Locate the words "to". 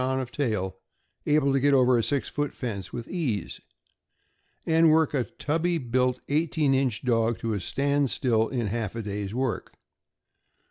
1.53-1.59, 7.37-7.53